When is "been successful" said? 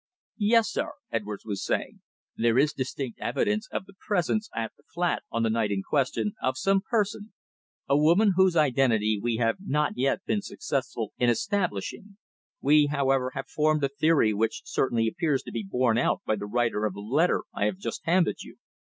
10.25-11.13